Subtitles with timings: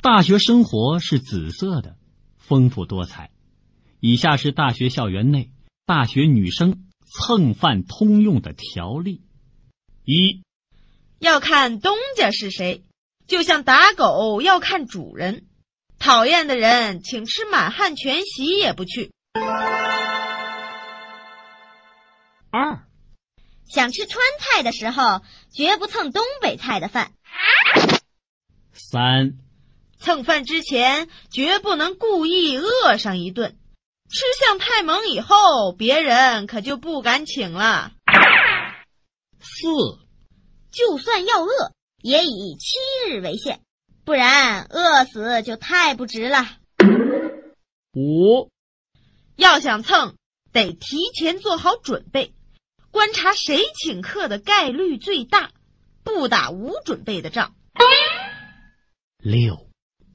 [0.00, 1.96] 大学生活是紫色的，
[2.38, 3.30] 丰富多彩。
[4.00, 5.50] 以下是大学校园内
[5.86, 9.22] 大学女生蹭饭通用的条例：
[10.04, 10.42] 一，
[11.18, 12.82] 要看东家是谁，
[13.26, 15.46] 就像打狗要看主人。
[15.98, 19.12] 讨厌的人，请吃满汉全席也不去。
[22.50, 22.84] 二，
[23.68, 25.22] 想吃川菜的时候，
[25.52, 27.12] 绝不蹭东北菜的饭。
[28.72, 29.38] 三，
[30.02, 33.56] 蹭饭之前绝不能故意饿上一顿，
[34.10, 37.92] 吃相太猛以后，别人可就不敢请了。
[39.38, 39.68] 四，
[40.72, 43.60] 就算要饿，也以七日为限，
[44.04, 46.46] 不然饿死就太不值了。
[47.94, 48.50] 五，
[49.36, 50.16] 要想蹭，
[50.52, 52.34] 得提前做好准备，
[52.90, 55.52] 观察谁请客的概率最大，
[56.02, 57.54] 不打无准备的仗。
[59.18, 59.68] 六，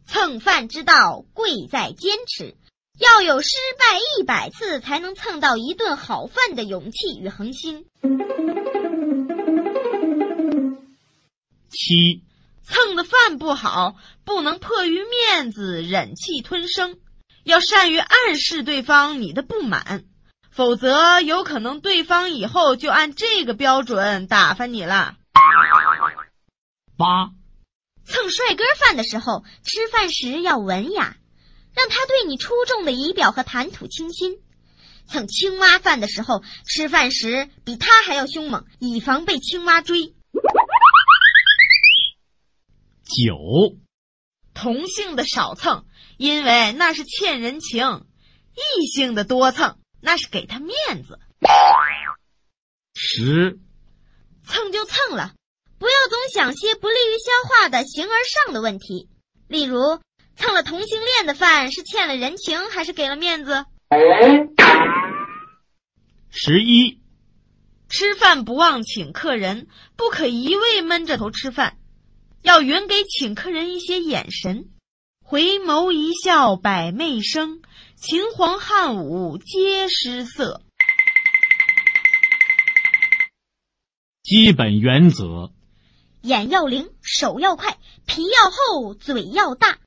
[0.07, 2.55] 蹭饭之道贵在坚持，
[2.97, 7.85] 要有失败一百次才能蹭到一顿好饭的勇气与恒心。
[11.69, 12.23] 七，
[12.63, 16.97] 蹭的饭不好，不能迫于面子忍气吞声，
[17.43, 20.05] 要善于暗示对方你的不满，
[20.49, 25.15] 否则有可能对方以后就按这个标准打发你了。
[26.97, 27.29] 八，
[28.07, 31.17] 蹭帅哥饭的时候，吃饭时要文雅，
[31.75, 34.37] 让他对你出众的仪表和谈吐倾心；
[35.07, 40.15] 蹭青蛙饭的时候，吃饭时比他还要凶猛，以防被青蛙追。
[43.03, 43.77] 九，
[44.53, 45.85] 同性的少蹭，
[46.17, 48.05] 因为那是欠人情；
[48.55, 51.19] 异性的多蹭，那是给他面子。
[52.93, 53.59] 十，
[54.45, 55.33] 蹭就蹭了，
[56.07, 58.11] 总想些不利于消化的形而
[58.45, 59.09] 上的问题，
[59.47, 59.99] 例如
[60.35, 63.65] 蹭了同性恋的饭是欠了人情还是给了面子？
[66.29, 67.01] 十一，
[67.89, 71.77] 吃饭不忘请客人，不可一味闷着头吃饭，
[72.41, 74.69] 要匀给请客人一些眼神，
[75.23, 77.61] 回眸一笑百媚生，
[77.95, 80.61] 秦皇汉武皆失色。
[84.21, 85.53] 基本原则：
[86.27, 89.77] 眼要灵，手要快，皮要厚，嘴要大。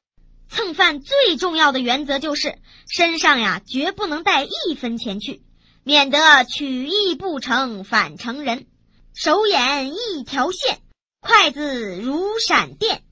[0.48, 2.58] 蹭饭最重要的原则就是
[2.88, 5.42] 身上呀，绝不能带一分钱去，
[5.84, 8.66] 免得取义不成反成人。
[9.14, 10.80] 手眼一条线，
[11.20, 13.02] 筷子如闪电。